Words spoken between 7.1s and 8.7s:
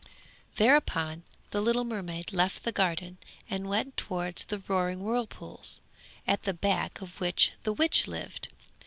which the witch lived.